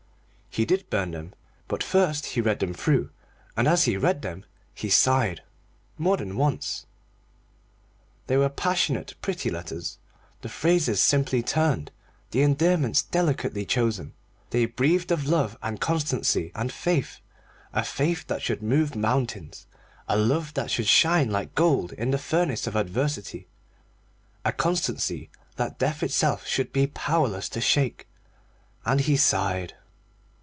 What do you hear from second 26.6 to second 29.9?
be powerless to shake. And he sighed.